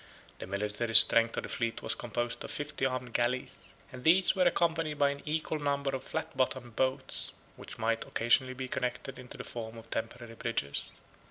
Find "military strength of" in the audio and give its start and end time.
0.47-1.43